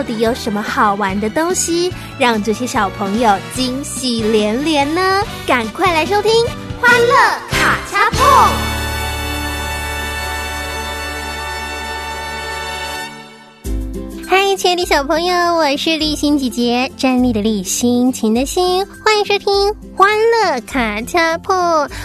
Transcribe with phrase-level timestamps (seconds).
[0.00, 5.22] 到底有什么好玩的东西，让这些小朋友惊喜连连呢？
[5.46, 6.32] 赶快来收听
[6.80, 7.14] 《欢乐
[7.50, 8.26] 卡恰碰》。
[14.26, 19.52] 嗨，亲爱的小朋友，我是立心姐姐，站立的立，心情的心，欢迎收听
[19.94, 21.54] 《欢乐卡恰碰》。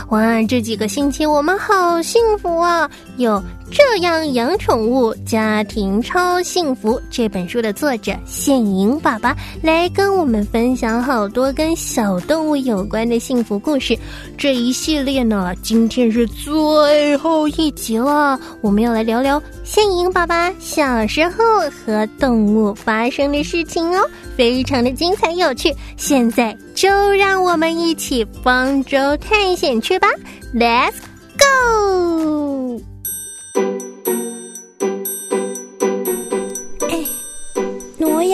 [0.09, 2.89] 哇，这几个星期我们好幸福啊！
[3.15, 7.01] 有这样养宠物，家庭超幸福。
[7.09, 13.97] 这本书的作者现莹爸爸来跟我们分享好多跟小动物有关的幸福故事。
[14.37, 21.37] 这一系列呢，今天是最后一集了，我们要来聊聊现莹爸爸小时候
[21.85, 24.07] 和动物发生的事情哦，
[24.37, 25.73] 非常的精彩有趣。
[25.97, 30.07] 现在就让我们一起方舟探险去吧
[30.53, 30.93] ，Let's
[31.37, 32.81] go！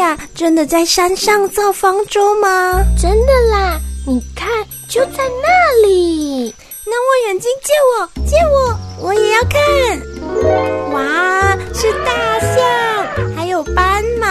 [0.02, 2.84] 亚真的在山上造方舟吗？
[3.00, 4.48] 真的啦，你看，
[4.90, 6.54] 就在那里。
[6.86, 9.62] 那我眼睛借我，借我，我也要看。
[10.92, 14.28] 哇，是大象，还有斑马，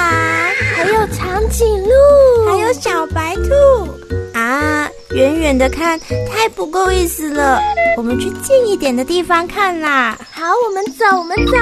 [0.76, 3.88] 还有长颈鹿，还有小白兔。
[4.34, 5.98] 啊，远远的看
[6.28, 7.60] 太不够意思了，
[7.96, 10.18] 我们去近一点的地方看啦。
[10.32, 11.52] 好，我们走，我们走。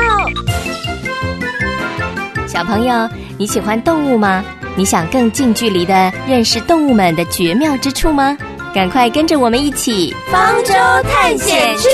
[2.49, 4.45] 小朋友，你喜欢动物吗？
[4.75, 8.37] 你想更近距离的认识动物们的绝妙之处吗？
[8.75, 10.75] 赶快跟着我们一起方舟
[11.09, 11.89] 探险去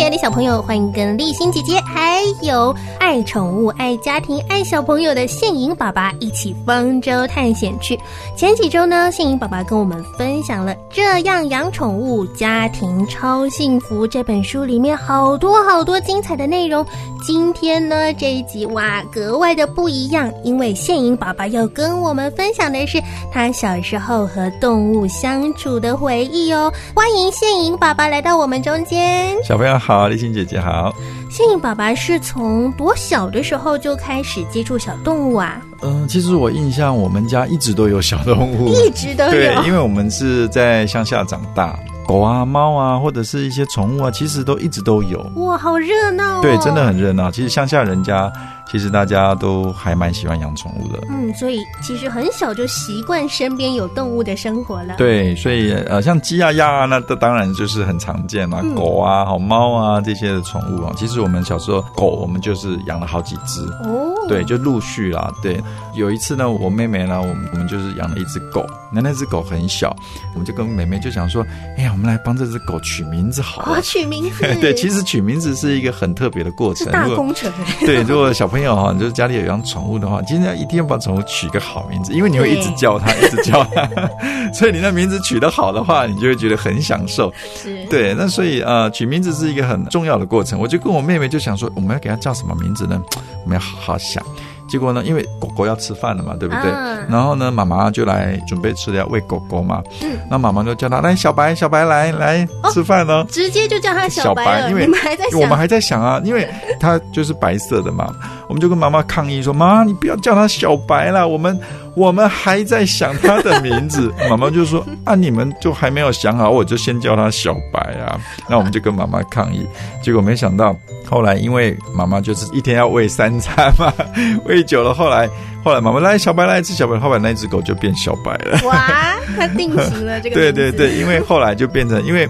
[0.00, 8.00] 亲爱的小朋友，欢迎跟立新姐姐还有爱宠物、爱家庭、爱小朋友的现莹爸爸一起方舟探险去。
[8.34, 16.82] 前几周呢，现莹爸爸跟我们分享了《这样养宠物，家庭超幸福》这本书里面好多好多精彩的内容。
[17.22, 22.98] 今天呢，这一集哇，格外的不一样，因为现莹爸爸要跟我们分享的是
[23.30, 26.72] 他小时候和动物相处的回忆哦。
[26.96, 29.36] 欢迎现莹爸爸来到我们中间。
[29.44, 30.94] 小朋友好，立新姐姐好。
[31.28, 35.60] 信颖爸爸是从多小的时候就开始接触小动物啊？
[35.82, 39.30] 嗯，其实我印象，我们家一直都有小动物，一直都有。
[39.32, 41.76] 对，因为我们是在乡下长大。
[42.06, 45.20] 狗啊、猫啊，或者是一些宠物啊，其实都一直都有。
[45.34, 46.40] 哇，好热闹！
[46.40, 47.28] 对，真的很热闹。
[47.28, 48.32] 其实乡下人家，
[48.70, 51.00] 其实大家都还蛮喜欢养宠物的。
[51.08, 54.94] 嗯，所以其实很小就习惯身边有动物的生活了。
[54.96, 58.62] 对，所以呃，像鸡啊、鸭啊，那这当然就是很常见嘛。
[58.76, 63.60] 狗啊、好猫啊这些的宠物啊，其实我们小时候狗，我们就是养了好几只。
[63.82, 64.14] 哦。
[64.28, 65.32] 对，就陆续啦。
[65.42, 65.60] 对，
[65.94, 68.64] 有一次呢，我妹妹呢，我们我们就是养了一只狗。
[68.92, 69.94] 那那只狗很小，
[70.34, 71.44] 我们就跟妹妹就想说，
[71.76, 73.62] 哎呀，我们来帮这只狗取名字好。
[73.62, 74.42] 啊，取名字。
[74.60, 77.50] 对，其实取名字是一个很特别的过程，大工程。
[77.80, 83.88] 对，如果小朋友哈，就是家里有养宠物的话，今天一定要把宠物取个好名字，因为你会一直叫它，一直叫它，
[84.54, 87.32] 所以你那名字取得好的话，你就会觉得很享受。
[87.54, 87.84] 是。
[87.86, 90.58] 对，那所以呃，取名字是一个很重要的过程。
[90.58, 93.00] 我就跟我妹妹就想说，我们要给它叫什么名字呢？
[93.44, 94.22] 我们要好好想。
[94.68, 96.70] 结果呢，因为狗狗要吃饭了嘛，对不对？
[97.08, 99.82] 然后呢，妈妈就来准备吃的要喂狗狗嘛。
[100.00, 100.16] 嗯。
[100.30, 103.26] 那妈妈就叫他来，小白，小白来来吃饭呢。
[103.28, 106.48] 直接就叫他小白，因为我们还在我们还在想啊，因为
[106.78, 108.14] 它就是白色的嘛。
[108.50, 111.56] 我们就跟妈妈抗议说：“妈，你不要叫他小白了，我们
[111.94, 114.12] 我们还在想他的名字。
[114.28, 118.18] ”妈妈就说：“啊，你们就还没有想好，我就先叫他小白啊。”
[118.50, 119.64] 那我们就跟妈妈抗议，
[120.02, 120.76] 结果没想到
[121.08, 123.94] 后来因为妈妈就是一天要喂三餐嘛，
[124.44, 125.30] 喂久了，后来
[125.62, 128.58] 后来妈妈来小白来一只小白，后来那只狗就变小白了。
[128.64, 130.34] 哇，它定型了这个。
[130.34, 132.28] 对对对，因为后来就变成因为。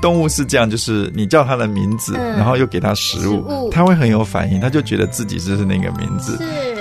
[0.00, 6.38] 动物是这样，就是你叫它的名字，然后又给它食物，它会很有反应，它就觉得自己就是那个名字。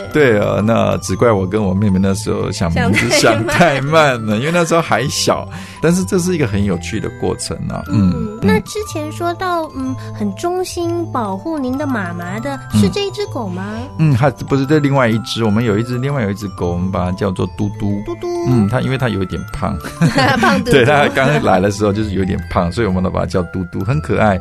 [0.10, 0.14] 是。
[0.20, 5.48] 对啊，那只怪我跟我妹妹那时候想名字想 想太慢了，因为那时候还小。
[5.82, 7.84] 但是这是一个很有趣的过程啊。
[7.88, 13.64] 嗯，嗯，那之前说到，嗯，很忠心保护您的妈妈的是这一只狗吗？
[13.98, 18.02] 嗯，它不是这另外一只，我们有一只，另外有一只狗，我们把它叫做嘟嘟。
[18.06, 19.78] 嘟嘟，嗯，它因为它有一点胖，
[20.42, 24.40] 胖嘟嘟，对，它刚来的时候就是有点胖，所以我们都把它叫嘟嘟，很可爱。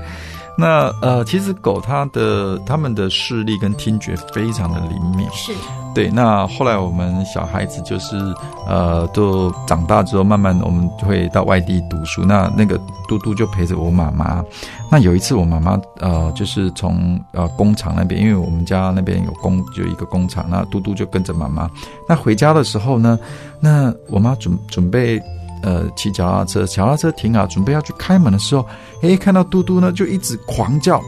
[0.61, 5.53] 那呃，其实狗它的它们的视力跟听觉非常的灵敏，是
[5.95, 6.11] 对。
[6.11, 8.17] 那后来我们小孩子就是
[8.67, 12.25] 呃，都长大之后，慢慢我们会到外地读书。
[12.25, 12.77] 那那个
[13.07, 14.45] 嘟嘟就陪着我妈妈。
[14.91, 21.71] 那有一次我妈妈呃，就是从呃工厂那边，因为我们家那边有工有一个工厂，那嘟嘟就跟着妈妈。
[22.09, 23.17] 那回家的时候呢，
[23.61, 25.23] 那我妈准准备。
[25.63, 28.67] 呃，骑脚踏车，脚踏车停好，准备要去开门的时候，
[29.03, 31.03] 诶，看到嘟嘟呢，就一直狂叫，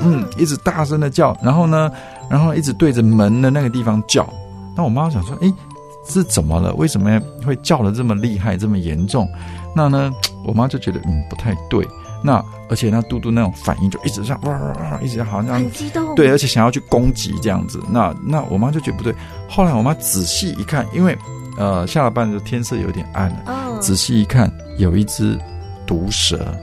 [0.00, 1.90] 嗯，一直大声的叫，然后呢，
[2.28, 4.28] 然后一直对着门的那个地方叫。
[4.76, 5.52] 那我妈想说，诶，
[6.08, 6.74] 是怎么了？
[6.74, 9.28] 为什么会叫的这么厉害，这么严重？
[9.74, 10.10] 那呢，
[10.44, 11.86] 我妈就觉得嗯不太对。
[12.24, 12.40] 那
[12.70, 17.82] 而且那嘟嘟那种反应就一直像哇哇哇，一直好像很激动，对，而且想要去攻击这样子。
[17.90, 19.12] 那那我妈就觉得不对。
[19.48, 21.18] 后来我妈仔细一看，因为
[21.56, 23.42] 呃下了班的时候天色有点暗了。
[23.46, 25.36] 哦仔细一看，有一只
[25.84, 26.54] 毒蛇，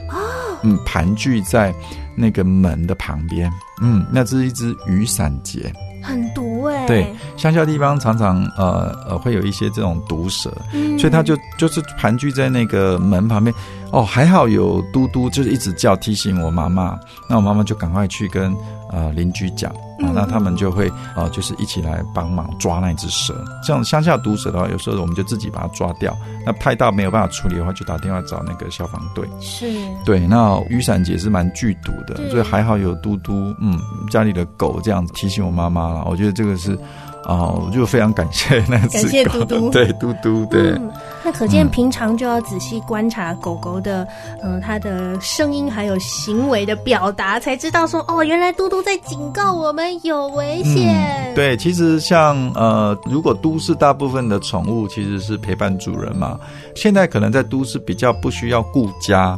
[0.63, 1.73] 嗯，盘踞在
[2.15, 3.51] 那个门的旁边，
[3.81, 5.69] 嗯，那是一只雨伞节。
[6.01, 13.53] 很毒哎，对，乡下地方常常呃呃会有一些这种毒蛇，嗯所以它就就是盘踞在那个门旁边。
[13.91, 16.97] 哦，还好有嘟嘟，就是一直叫提醒我妈妈，
[17.27, 18.55] 那我妈妈就赶快去跟
[18.91, 23.33] 呃邻居讲啊，那他们就会啊就是一起来帮忙抓那只蛇。
[23.63, 26.15] 这样乡下毒蛇的话，有时候我们就自己把它抓掉，
[26.45, 29.27] 那太大没有办法处理的话，就打电话找那个消防队。
[29.39, 29.65] 是
[30.05, 33.79] 对，那雨伞节是蛮剧毒的，所以还好有嘟嘟，嗯，
[34.09, 36.05] 家里的狗这样子提醒我妈妈了。
[36.09, 36.77] 我觉得这个是
[37.25, 40.61] 啊、我就非常感谢那只感谢狗，嘟嘟 对嘟嘟，对。
[40.71, 40.91] 嗯，
[41.23, 44.07] 那可见平常就要仔细观察狗狗的，
[44.41, 50.95] 嗯、它的声音还有行为的表达，才知道说，哦，原来嘟嘟在警告我们有危险。
[51.31, 56.39] 嗯，对，其实像呃，如果都市大部分的宠物其实是陪伴主人嘛，
[56.75, 59.37] 现在可能在都市比较不需要顾家。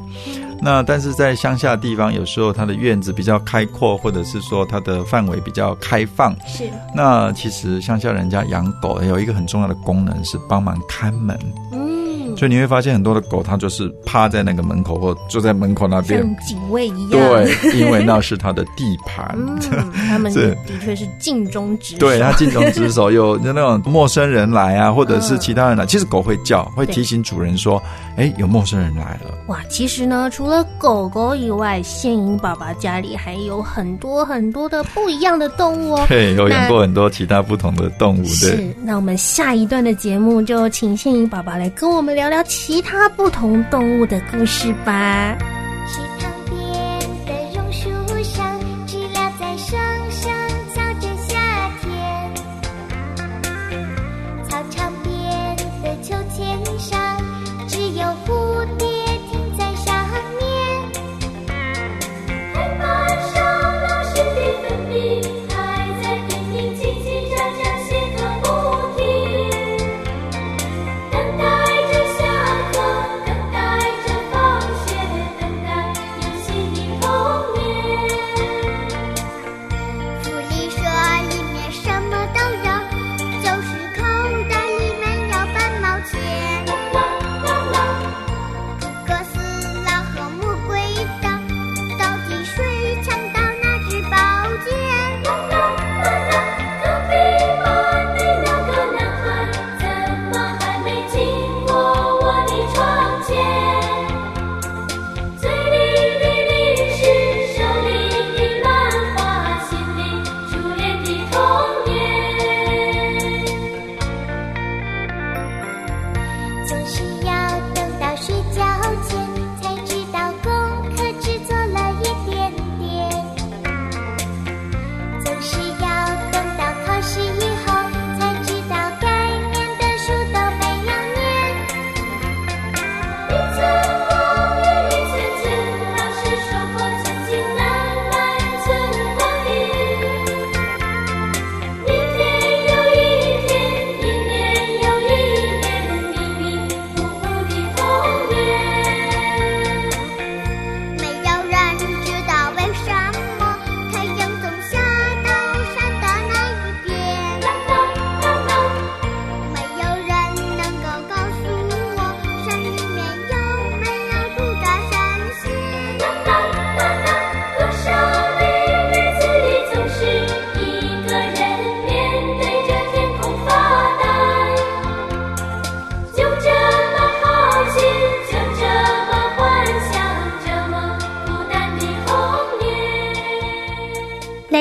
[0.62, 6.36] 那但是在乡下地方，有时候它的院子比较开阔，或者是说它的范围比较开放。
[6.46, 11.36] 是，那其实乡下人家养狗有一个很重要的功能是帮忙看门，
[11.72, 11.81] 嗯，
[12.42, 17.12] 所以你会发现很多的狗它就是趴在那个门口或坐在门口那边，像警卫一样。
[17.12, 19.32] 对，因为那是它的地盘。
[19.38, 19.60] 嗯，
[20.10, 22.00] 他们是的确是尽忠职守。
[22.00, 27.80] 对他尽忠职守，有有那种陌生人来啊，或者是其他人来，其实狗会叫，会提醒主人说
[28.18, 29.38] ：“哎，有陌生人来了。
[29.46, 36.06] 哇，其实呢，除了狗狗以外，宪英爸爸家里还有很多很多的不一样的动物哦”。
[36.10, 38.34] 对，有养过很多其他不同的动物，对。
[38.34, 45.38] 是，那我们下一段的节目就请宪英爸爸来跟我们聊聊其他不同动物的故事吧。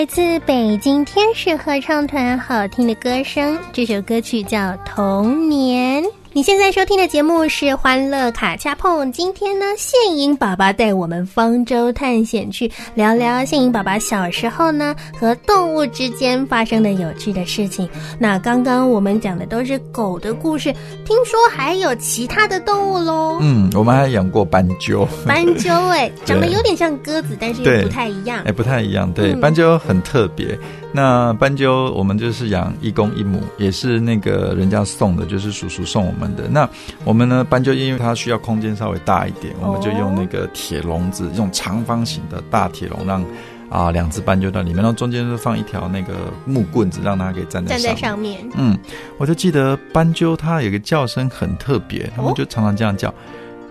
[0.00, 6.02] 来自北京天使合唱团好听的歌声，这首歌曲叫《童年》。
[6.32, 17.88] 你现在收听的节目是《欢乐卡恰碰》，今天呢，现英爸爸带我们方舟探险去聊聊现英爸爸小时候呢和动物之间发生的有趣的事情。
[18.16, 20.72] 那刚刚我们讲的都是狗的故事，
[21.04, 23.38] 听说还有其他的动物喽？
[23.40, 28.44] 嗯，我们还养过斑鸠，斑鸠哎，长得有点像鸽子，但是又不太一样。
[28.44, 29.10] 哎，不太一样。
[29.12, 30.56] 对，嗯斑鸠很特别。
[30.92, 36.48] 那斑鸠我们就是养一公一母，也是那个人家送的，就是叔叔送我们的。
[36.48, 36.68] 那
[37.04, 43.24] 我们呢，斑鸠因为它需要空间稍微大一点，我们就用那个铁笼子，用长方形的大铁笼让。
[43.70, 46.12] 啊，两只斑鸠到里面，然后中间就放一条那个
[46.44, 48.40] 木棍子，让它可以站在站在上面。
[48.40, 48.76] 上面，嗯，
[49.16, 53.14] 我就记得斑鸠它有个叫声很特别，它们就常常这样叫，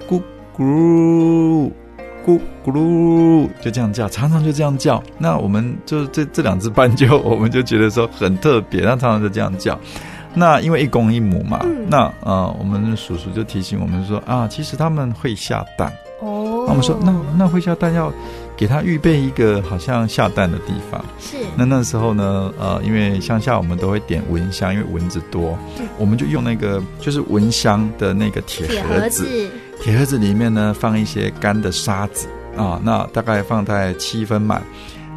[0.07, 0.21] 咕
[0.55, 1.69] 咕
[2.25, 5.01] 咕咕噜，就这样叫，常常就这样叫。
[5.17, 9.79] 那我们就这这两只斑鸠， 我们就觉得说很特别，那常常就这样叫。
[10.33, 15.91] 那因为一公一母嘛，嗯那呃，我们叔叔就提醒我们说啊，其实他们会下蛋。
[16.21, 18.13] 哦那我们说，那那会下蛋要
[18.55, 21.03] 给他预备一个好像下蛋的地方。
[21.17, 25.57] 是那那时候呢，呃，因为乡下我们都会点蚊香，因为蚊子多，
[25.97, 34.61] 我们就用那个就是蚊香的那个铁铁盒子，盒子，铁盒子里面呢放一些干的沙子啊，那大概放在七分满。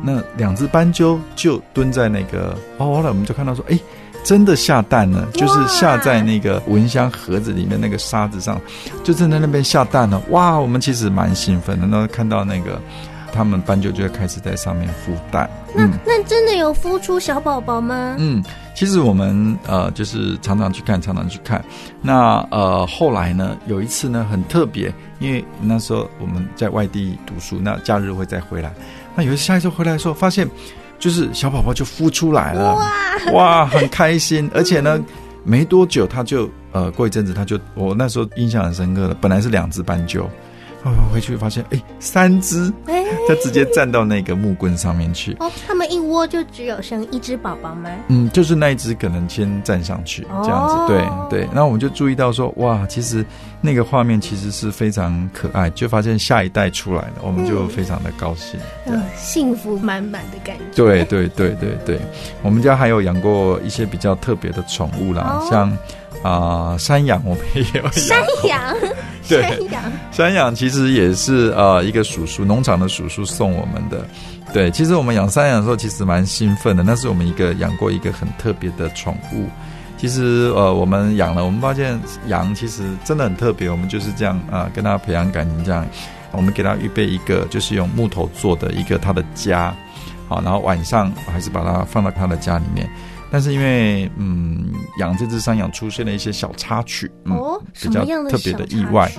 [0.05, 3.79] 那两只斑鸠就蹲在那个哦，后来我们就看到说，哎，
[4.25, 8.61] 真的下蛋了，就是下在那个蚊香盒子里面那个沙子上，
[9.05, 10.21] 就正在那边下蛋了。
[10.31, 12.81] 哇，我们其实蛮兴奋的，那看到那个
[13.33, 15.49] 他们斑鸠就会开始在上面孵蛋。
[15.75, 18.17] 那那真的有孵出小宝宝吗？
[18.19, 18.43] 嗯，
[18.75, 21.65] 其实我们呃就是常常去看，常常去看。
[22.01, 28.73] 那呃后来呢，有一次呢很特别，因为那时候我们在外地读书，那假日会再回来。
[29.15, 30.49] 那有一次下一次回来的时候，发现
[30.99, 32.77] 就是小宝宝就孵出来了，
[33.33, 35.03] 哇很开心，而且呢。
[35.45, 40.25] 没多久，他就呃，过一阵子他就，我那时候印象很深刻的，本来是两只斑鸠，
[41.13, 45.37] 回去发现，哎，三只，哎，它直接站到那个木棍上面去。
[45.41, 47.91] 哦，它们一窝就只有生一只宝宝吗？
[48.09, 51.49] 嗯，就是那一只可能先站上去这样子，哦对对。
[51.53, 53.25] 那我们就注意到说，哇，其实
[53.61, 58.59] 那个画面其实是非常可爱，就发现下一代出来了，我们就非常的高兴。
[58.87, 60.65] 嗯，幸福满满的感觉。
[60.75, 62.01] 对对对对对，
[62.43, 65.79] 我们家还有养过一些比较特别的宠物啦，哦像
[66.23, 67.93] 啊、山羊，我们也有养。
[67.93, 68.75] 山羊，
[69.29, 74.07] 对山羊，山羊其实也是呃一个叔叔，农场的叔叔送我们的。
[74.53, 76.83] 对，其实我们养山羊的时候，其实蛮兴奋的。
[76.83, 79.47] 那是我们一个养过一个很特别的宠物。
[79.97, 83.71] 其实呃，我们养了，我们发现羊其实真的很特别。
[83.71, 85.87] 我们就是这样啊、跟它培养感情，这样
[86.33, 89.73] 我们给它预备一个就是用木头做的一个它的家，
[90.29, 92.87] 好，然后晚上还是把它放到它的家里面。
[93.33, 99.11] 但是因为嗯，养这只山羊出现了一些小插曲，嗯，哦，比较特别的意外。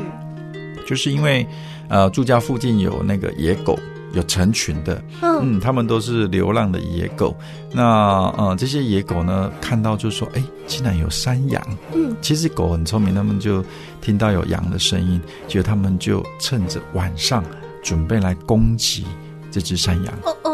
[0.85, 1.47] 就是因为
[1.89, 3.79] 呃住家附近有那个野狗，
[4.13, 7.35] 有成群的，嗯，嗯，他们都是流浪的野狗。
[7.71, 11.61] 那呃这些野狗呢，看到就说，哎，竟然有山羊。
[11.93, 13.65] 嗯，其实狗很聪明，他们就
[13.99, 17.43] 听到有羊的声音，结果他们就趁着晚上
[17.81, 19.05] 准备来攻击
[19.49, 20.13] 这只山羊。
[20.23, 20.51] 哦哦，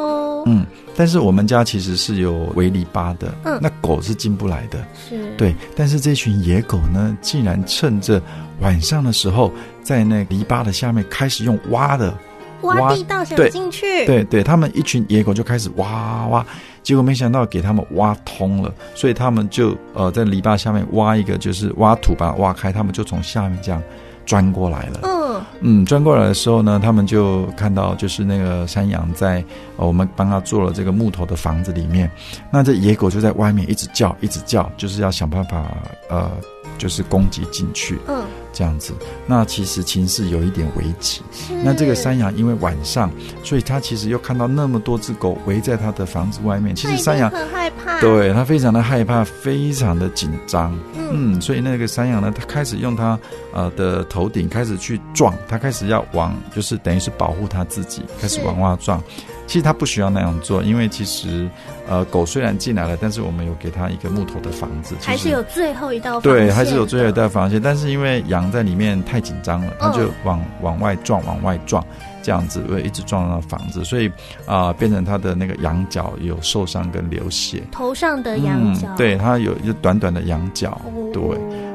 [0.50, 0.65] 嗯，
[0.96, 4.84] 但是我们家其实是有围篱笆的，嗯那狗是进不来的。
[5.08, 8.22] 是，对，但是这群野狗呢，竟然趁着
[8.60, 9.51] 晚上的时候，
[9.84, 12.13] 在那篱笆的下面开始用挖的，
[12.62, 16.46] 挖挖地道想进去，，对对，他们一群野狗就开始挖挖，
[16.84, 23.82] 结果没想到给他们挖通了，所以他们就呃在篱笆下面挖一个，就是挖土把它挖开，他们就从下面这样
[24.25, 25.00] 钻过来了。
[25.03, 25.19] 嗯，
[25.62, 29.44] 嗯，转过来的时候呢，他们就看到就是那个山羊在、
[29.75, 32.10] 我们帮他做了这个木头的房子里面，
[32.51, 35.66] 那这野狗就在外面一直叫，一直叫，就是要想办法
[36.10, 36.32] 呃，
[36.79, 38.93] 就是攻击进去嗯，这样子。
[39.27, 41.21] 那其实情势有一点危急。
[41.31, 43.12] 是那这个山羊因为晚上，
[43.43, 50.74] 所以他其实又看到那么多只狗围在他的房子外面，其实山羊很害怕，，对他非常的害怕，非常的紧张。
[50.95, 53.19] 嗯，嗯，所以那个山羊呢，他开始用它
[53.53, 59.03] 呃的头顶开始去撞，它开始要往就是等于是保护它自己，开始往外撞。
[59.50, 61.50] 其实它不需要那样做，因为其实
[61.89, 71.84] 呃狗虽然进来了，但是我们有给它一个木头的房子，还是有最后一道防对，还是有最后一道防线，但是因为羊在里面太紧张了，它就嗯往往外撞，往外撞，
[72.22, 74.12] 这样子会一直撞到房子，所以
[74.46, 77.63] 啊、变成它的那个羊角有受伤跟流血。
[77.72, 81.22] 头上的羊角，嗯，对，它有一个短短的羊角，哦，对。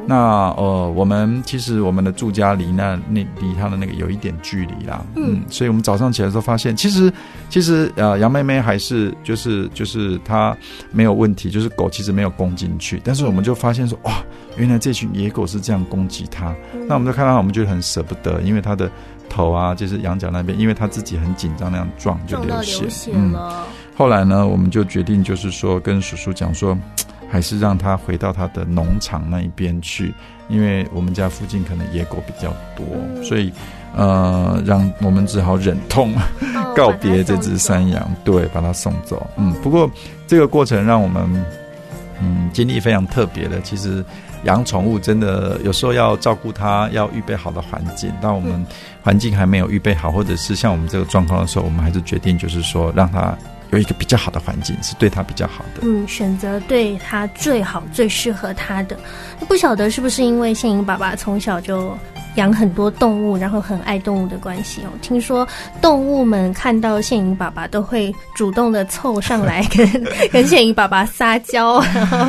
[0.06, 7.12] 那呃，我们其实我们的住家离那那离他的那个有一点距离啦，嗯，所以我们早上起来的时候发现，其实
[7.49, 10.56] 其实呃，杨妹妹还是就是就是她
[10.92, 14.12] 没有问题，就是狗其实没有攻进去，但是我们就发现说，哇，
[14.56, 16.54] 原来这群野狗是这样攻击它，
[16.87, 18.90] 那我们就看到，我们就很舍不得，因为它的
[19.28, 22.87] 头啊，就是羊角那边，因为它自己很紧张那样撞就流血。
[23.12, 23.34] 嗯。
[23.96, 26.76] 后来呢，我们就决定就是说跟叔叔讲说，
[27.35, 30.14] 还是让他回到他的农场那一边去，
[30.49, 32.87] 因为我们家附近可能野狗比较多，
[33.25, 33.53] 所以
[33.93, 36.21] 呃，让我们只好忍痛哦
[36.76, 39.29] 告别这只山羊，对，把它送走。
[39.37, 39.91] 嗯，不过
[40.29, 41.45] 这个过程让我们
[42.23, 44.05] 嗯经历非常特别的，其实。
[44.45, 48.12] 养宠物真的有时候要照顾它，要预备好的环境。
[48.21, 48.62] 当我们
[49.03, 53.35] 环境还没有预备好，或者是像我们这个状况的时候，我们还是决定就是说让它
[53.75, 55.81] 有一个比较好的环境，是对他比较好的。
[55.83, 58.97] 嗯，选择对他最好、最适合他的。
[59.49, 61.97] 不晓得是不是因为宪颖爸爸从小就
[62.37, 64.88] 养很多动物，然后很爱动物的关系哦。
[65.02, 65.47] 听说
[65.83, 71.83] 动物们看到宪颖爸爸都会主动的凑上来 跟 跟宪颖爸爸撒娇。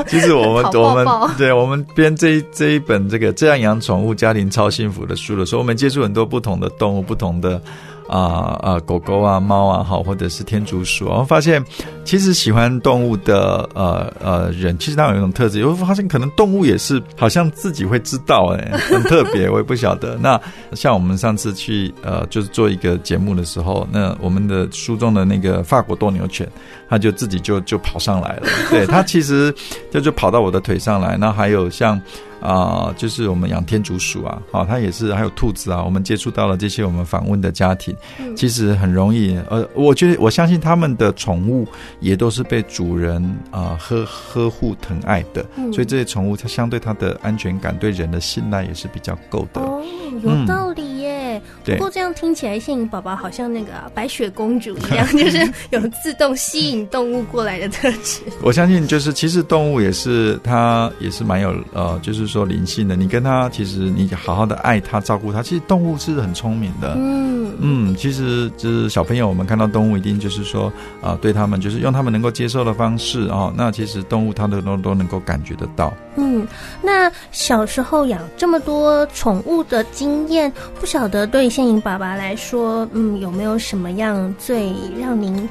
[0.08, 7.62] 其实我们讨 我们对我们编这一这一本这个这样养宠物家庭超幸福的书的时候，我们接触很多不同的动物，不同的。
[8.08, 11.64] 啊啊、狗狗啊，猫啊，好，或者是天竺鼠，然后发现
[12.04, 20.18] 其实喜欢动物的呃呃人，其实他有一种特质，有发现可能动物也是好像自己会知道、哎，很特别，我也不晓得。
[20.22, 20.40] 那
[20.74, 26.48] 像我们上次去呃，就是做一个节目的时候，那我们的书中的那个法国斗牛犬，
[26.90, 29.54] 它就自己就就跑上来了，对，它其实
[29.92, 32.00] 就就跑到我的腿上来，那还有像。
[32.46, 37.96] 啊、就是我们养天竺鼠啊，好、它也是还有兔子啊，我们接触到了这些我们访问的家庭，
[38.36, 39.38] 其实很容易。
[39.50, 41.68] 呃，我觉得我相信他们的宠物
[42.00, 49.62] 也都是被主人啊、呵呵护疼爱的，所以这些宠物它相对它的安全感对人的信赖也是比较够的。
[49.62, 49.82] 哦，
[50.24, 51.42] 有道理耶。
[51.66, 58.22] 不过这样听起来，宪颖宝宝好像那个啊、白雪公主一样， 就是有自动吸引动物过来的特质。
[58.42, 62.96] 我相信，就是其实动物也是它也是蛮有呃，就是说灵性的。
[62.98, 66.96] 你跟他其实你好好的爱他、照顾他，其实动物是很聪明的。
[66.98, 70.72] 嗯嗯，其实就是小朋友，我们看到动物一定就是说
[71.02, 73.54] 啊、对他们就是用他们能够接受的方式哦。
[73.56, 75.94] 那其实动物它都都都能够感觉得到。
[76.18, 76.46] 嗯，
[76.82, 85.48] 那小时候养这么多宠物的经验，不晓得对现颖爸爸来说，嗯，有没有什么样最让您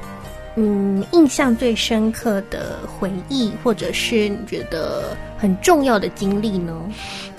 [0.56, 6.72] 嗯印象最深刻的回忆，或者是你觉得很重要的经历呢？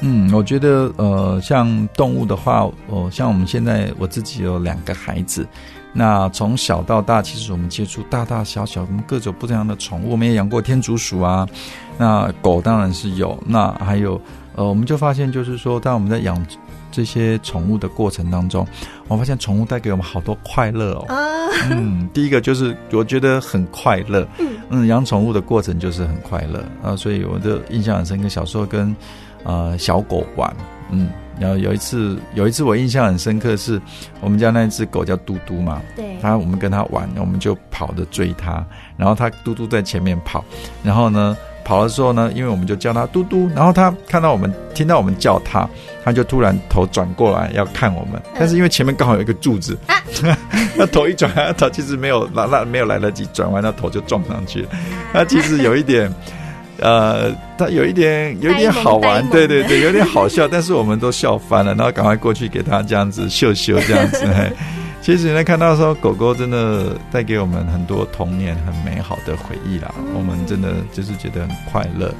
[0.01, 5.47] 嗯，我觉得呃，像动物的话，哦、像我们现在我自己有两个孩子，
[5.93, 11.47] 那从小到大，其实我们接触大大小小，我们各种不同的宠物，我们也养过天竺鼠啊，
[11.97, 14.19] 那狗当然是有，那还有
[14.57, 16.45] 呃，我们就发现就是说，当我们在养
[16.95, 18.65] 这些宠物的过程当中，
[19.09, 21.05] 我发现宠物带给我们好多快乐哦。
[21.09, 21.17] 啊，
[21.69, 24.25] 嗯，第一个就是我觉得很快乐，
[24.69, 26.63] 嗯，养宠物的过程就是很快乐。
[26.81, 28.29] 啊，所以我的印象很深刻。
[28.29, 28.95] 小时候跟
[29.43, 30.55] 呃小狗玩，
[30.89, 33.81] 嗯，然后有一次有一次我印象很深刻是，
[34.21, 40.45] 我们家那只狗叫嘟嘟嘛，对，它我们跟它玩，我们就跑着追它，然后它嘟嘟在前面跑，
[40.81, 45.67] 然后呢跑的时候呢，因为我们就叫他嘟嘟，然后他看到我们听到我们叫他，
[46.03, 49.77] 他就突然头转过来要看我们，但是因为前面刚好有一个柱子，
[50.77, 54.61] 那头一转，他其实没有来来没有来得及转弯，那头就撞上去。
[54.61, 54.69] 了，
[55.11, 56.09] 它其实有一点。
[56.77, 64.27] 呃，他有一点有一点好玩，对对对，有点好笑，但是我们都笑翻了，然后赶快过去给他这样子秀秀这样子。
[65.05, 72.11] 嘿其实呢，看到说狗狗真的带给我们很多童年很美好的回忆啦，我们真的就是觉得很快乐。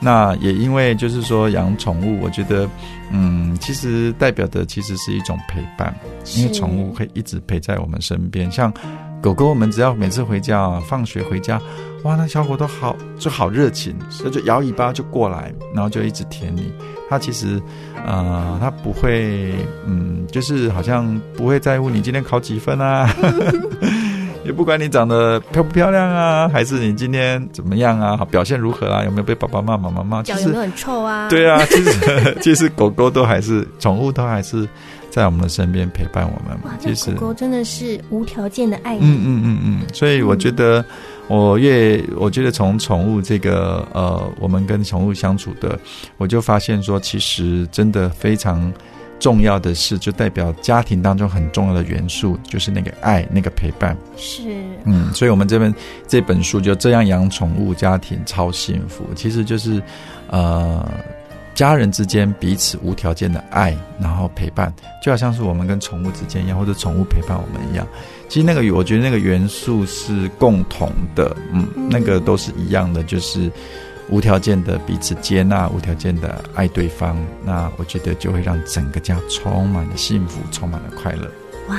[0.00, 2.68] 那也因为就是说养宠物，我觉得，
[3.10, 5.92] 嗯，其实代表的其实是一种陪伴，
[6.36, 8.48] 因为宠物会一直陪在我们身边。
[8.52, 8.72] 像
[9.20, 11.60] 狗狗，我们只要每次回家啊，放学回家，
[12.04, 16.72] 哇，那小狗都好就好热情，它就摇尾巴就过来，然后就一直舔你。
[17.08, 17.60] 它其实，
[18.06, 19.54] 呃，它不会，
[19.86, 23.08] 嗯，就是好像不会在乎你今天考几分啊，
[24.44, 30.22] 也不管你长得漂不漂亮啊，还是你今天怎么样啊，表现如何啊，有没有被爸爸妈妈妈妈？
[30.22, 31.28] 其实脚有没有很臭啊？
[31.28, 34.66] 对啊，其实 其实狗狗都还是宠物都还是
[35.10, 36.72] 在我们的身边陪伴我们哇，。
[36.72, 39.00] 那其实，狗狗真的是无条件的爱你。
[39.02, 40.84] 嗯嗯嗯嗯，所以我觉得，
[41.28, 45.78] 我越我觉得从宠物这个呃，我们跟宠物相处的，
[46.16, 48.72] 我就发现说，其实真的非常
[49.20, 53.96] 重要的是，就代表家庭当中很重要的元素，就是那个爱，那个陪伴。
[54.16, 54.42] 是，
[54.84, 55.74] 嗯，所以我们这边
[56.06, 59.82] 这本书就这样养宠物，家庭超幸福，其实就是
[60.28, 60.84] 呃。
[61.58, 67.84] 家人之间彼此无条件的爱，然后陪伴，就好像是我们跟宠物之间一样，或者宠物陪伴我们一样。
[68.28, 73.50] 其实那个，我觉得那个元素是共同的，嗯，那个都是一样的，就是
[74.08, 77.18] 无条件的彼此接纳，无条件的爱对方。
[77.44, 81.28] 那我觉得就会让整个家充满了幸福，充满了快乐。
[81.70, 81.76] 哇！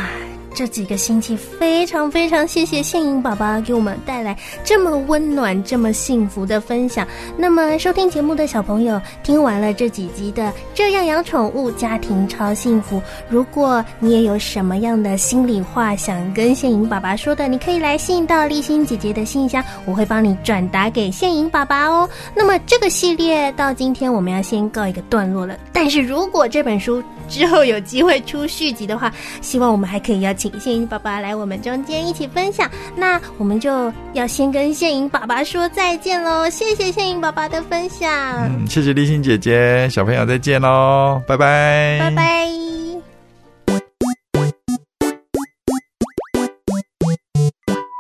[0.54, 7.08] 这几个星期非常非常谢谢宪颖宝宝给我们带来这么温暖、这么幸福的分享。
[7.38, 12.98] 那么，收听节目的小朋友，听完了这几集的《这样养宠物，家庭超幸福》，
[13.30, 22.10] 如果你也有什么样的心里话想跟宪颖爸爸说的，你可以来信到立心姐姐的信箱，我会帮你转达给宪颖爸爸哦。
[22.36, 25.58] 那么，这个系列到今天我们要先告一个段落了。
[25.72, 29.12] 但是如果这本书 之后有机会出续集的话，
[29.42, 32.70] 希望我们还可以邀请谢颖爸爸来我们中间一起分享。
[32.96, 38.10] 那我们就要先跟谢颖爸爸说再见喽，谢谢谢颖爸爸的分享，
[38.50, 42.50] 嗯，谢谢立新姐姐，小朋友再见喽，拜拜，拜拜。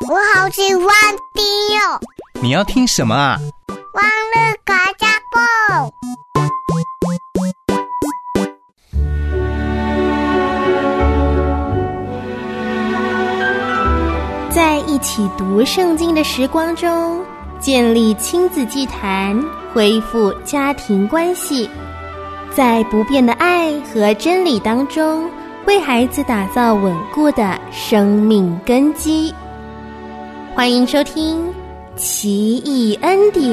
[0.10, 0.86] 我好喜欢
[1.36, 1.46] 听
[1.78, 2.00] 哟，
[2.42, 3.40] 你要听什么啊？
[15.00, 17.22] 起读圣经的时光中，
[17.60, 19.40] 建立亲子祭坛，
[19.74, 21.70] 恢复家庭关系，
[22.54, 25.30] 在不变的爱和真理当中，
[25.66, 29.34] 为孩子打造稳固的生命根基。
[30.56, 31.48] 欢迎收听
[31.96, 33.44] 《奇异恩典》。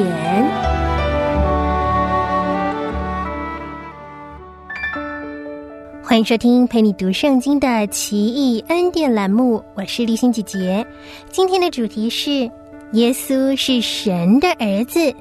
[6.16, 10.86] 欢迎收听陪你读圣经的奇异恩典栏目，我是丽心姐姐。
[11.30, 12.50] 今天的主题是
[12.92, 15.14] 耶稣是神的儿子。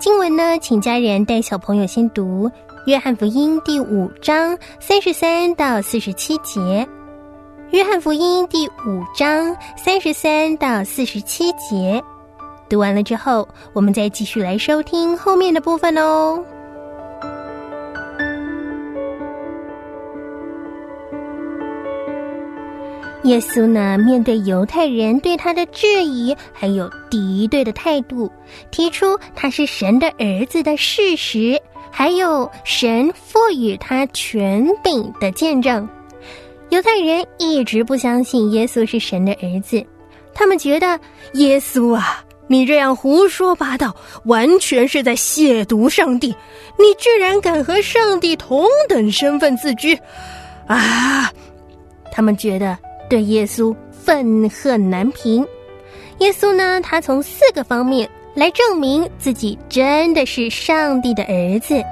[0.00, 2.48] 经文呢，请家人带小朋友先读
[2.88, 6.60] 《约翰福音》第五章三十三到四十七节。
[7.70, 12.02] 《约翰福音》第五章三十三到四十七节，
[12.68, 16.44] 读完了之后，我们再继续来收听后面的部分哦。
[23.24, 28.30] 耶稣呢，面对犹太人对他的质疑，还有敌对的态度，
[28.70, 31.58] 提出他是神的儿子的事实，
[31.90, 35.88] 还有神赋予他权柄的见证。
[36.68, 39.82] 犹太人一直不相信耶稣是神的儿子，
[40.34, 41.00] 他们觉得
[41.32, 46.28] 耶稣啊，你这样胡说八道，完全是在亵渎上帝，
[46.78, 49.98] 你居然敢和上帝同等身份自居，
[50.66, 51.32] 啊！
[52.12, 52.76] 他们觉得。
[53.08, 55.46] 对耶稣愤恨难平，
[56.18, 56.80] 耶稣呢？
[56.80, 61.82] 他从四个方面来证明自己真的是上帝的儿子。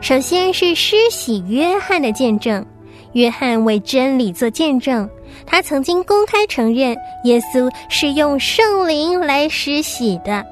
[0.00, 2.64] 首先是施洗约翰的见证，
[3.12, 5.08] 约翰为真理做见证，
[5.46, 10.44] 他曾经公开承认耶稣是用圣灵来施洗的，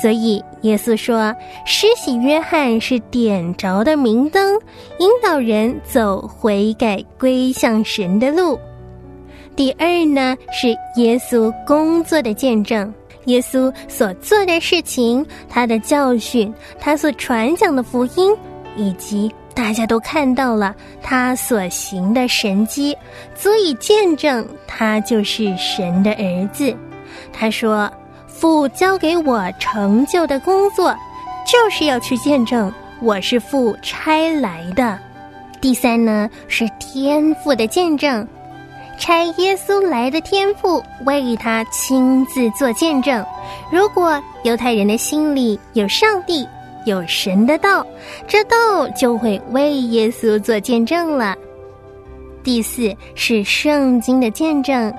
[0.00, 1.34] 所以耶稣说，
[1.64, 4.58] 施洗约翰是点着的明灯，
[4.98, 8.58] 引导人走悔改归向神的路。
[9.60, 12.90] 第二呢，是耶稣工作的见证，
[13.26, 18.34] 耶稣所做的事情，他的教训，他所传讲的福音，
[18.74, 22.96] 以及大家都看到了他所行的神迹，
[23.34, 26.74] 足以见证他就是神的儿子。
[27.30, 27.92] 他说
[28.26, 30.96] ：“父交给我成就的工作，
[31.44, 34.98] 就是要去见证我是父差来的。”
[35.60, 38.26] 第三呢，是天父的见证。
[39.00, 43.24] 差耶稣来的天赋为他亲自做见证。
[43.72, 46.46] 如果犹太人的心里有上帝、
[46.84, 47.84] 有神的道，
[48.28, 51.34] 这道就会为耶稣做见证了。
[52.44, 54.92] 第四是圣经的见证，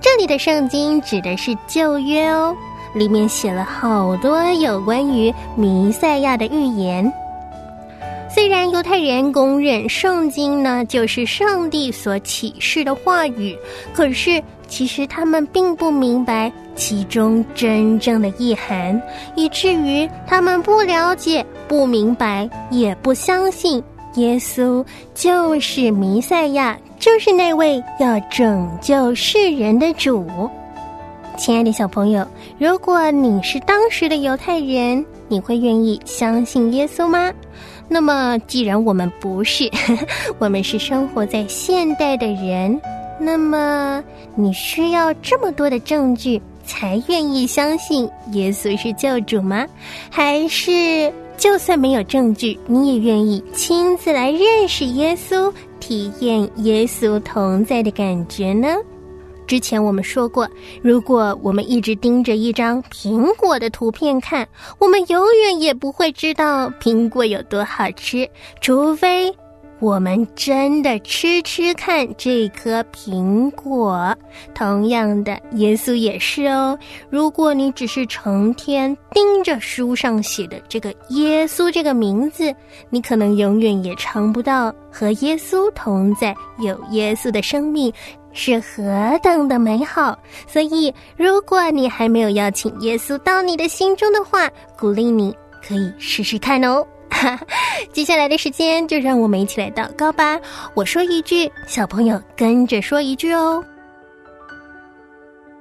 [0.00, 2.56] 这里的圣经指的是旧约哦，
[2.94, 7.12] 里面写了好多有关于弥赛亚的预言。
[8.36, 13.56] 虽然犹太人公认圣经呢就是上帝所启示的话语，
[13.94, 19.00] 可是其实他们并不明白其中真正的意涵，
[19.36, 23.82] 以至于他们不了解、不明白，也不相信
[24.16, 30.28] 耶稣就是弥赛亚，就是那位要拯救世人的主。
[31.38, 32.26] 亲爱的小朋友，
[32.58, 37.32] 如果你是当时的犹太人，你会愿意相信耶稣吗？
[37.88, 39.70] 那么，既然我们不是，
[40.38, 42.80] 我们是生活在现代的人，
[43.20, 44.02] 那么
[44.34, 49.66] 你需要这么多的证据才愿意相信耶稣是救主吗？
[50.10, 58.68] 还是就算没有证据，你也愿意亲自来认识耶稣，体验耶稣同在的感觉呢？
[59.46, 60.48] 之前我们说过，
[60.82, 64.46] 如果我们一直盯着一张苹果的图片看，
[64.78, 68.28] 我们永远也不会知道苹果有多好吃，
[68.60, 69.32] 除非。
[69.78, 74.16] 我们真的吃吃看这颗苹果。
[74.54, 76.78] 同样的，耶稣也是哦。
[77.10, 82.54] 如果你只是成天盯着书上写的这个耶稣这个名字，
[82.88, 87.92] 你可能永远也尝不到和耶稣同在、有耶稣的生命
[88.36, 90.16] 是何等的美好。
[90.46, 96.86] 所以，如果你还没有邀请耶稣到你的心中的话，鼓励你可以试试看哦。
[97.92, 100.38] 接下来的时间，就让我们一起来祷告吧。
[100.74, 103.64] 我说一句，小朋友跟着说一句哦。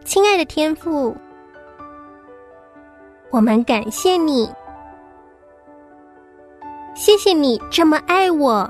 [0.03, 1.15] 亲爱的天父，
[3.31, 4.49] 我们感谢你，
[6.93, 8.69] 谢谢你这么爱我，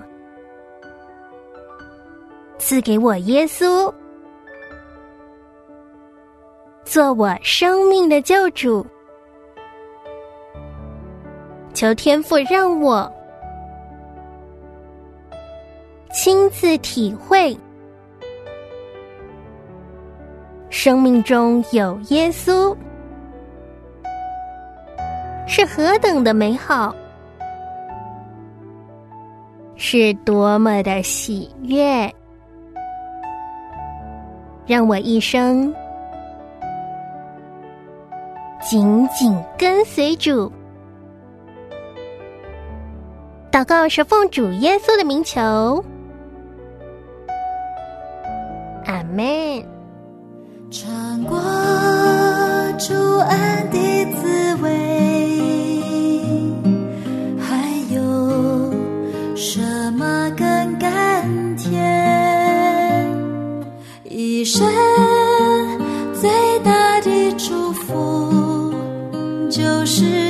[2.58, 3.94] 赐给我耶稣，
[6.84, 8.86] 做我生命的救主。
[11.74, 13.12] 求天父让我
[16.14, 17.56] 亲自体会，
[20.70, 22.74] 生命中有耶稣
[25.46, 26.96] 是何等的美好，
[29.76, 32.10] 是多么的喜悦，
[34.68, 35.74] 让我一生
[38.62, 40.52] 紧紧跟随主。
[43.52, 45.84] 祷告是奉主耶稣的名求，
[48.86, 49.64] 阿门。
[50.72, 51.40] 穿过
[52.78, 54.35] 主恩的子
[64.64, 66.30] 人最
[66.64, 68.74] 大的祝福，
[69.50, 70.25] 就是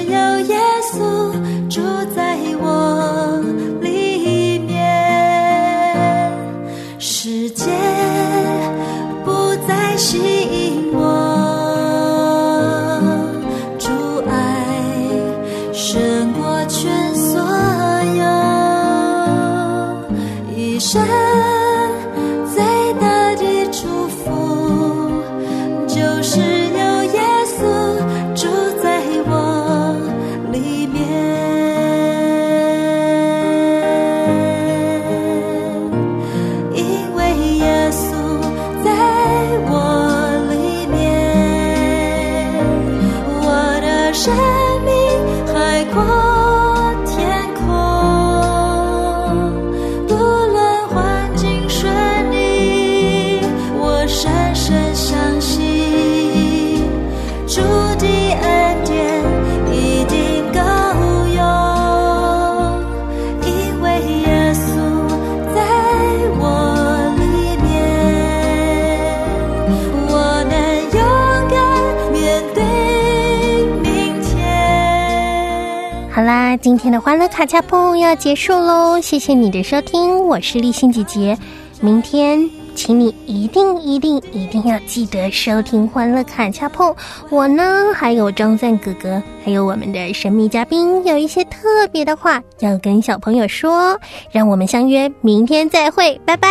[76.65, 81.37] 今天的欢乐卡恰碰要结束喽，谢谢你的收听，我是立新姐姐。
[81.79, 86.91] 明天，请你一定一定一定要记得收听欢乐卡恰碰。
[87.29, 93.95] 我呢，还有张赞哥哥，还有我们的神秘嘉宾，有一些特别的话要跟小朋友说，
[94.31, 96.49] 让我们相约明天再会，拜拜。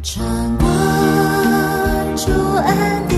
[0.00, 0.24] 穿
[0.58, 0.66] 过
[2.14, 3.16] 主恩的